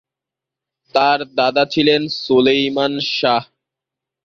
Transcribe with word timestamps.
তার 0.95 1.19
দাদা 1.35 1.63
ছিলেন 1.65 2.01
সুলেইমান 2.17 2.93
শাহ। 3.11 3.43